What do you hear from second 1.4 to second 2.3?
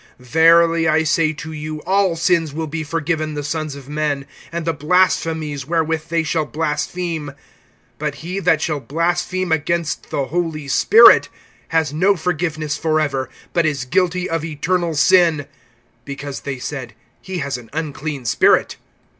you, all